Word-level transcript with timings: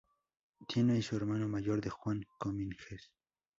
Tiene 0.67 0.95
y 0.95 0.99
es 1.01 1.13
hermano 1.13 1.47
mayor 1.47 1.79
de 1.79 1.91
Juan 1.91 2.25
Cominges. 2.39 3.11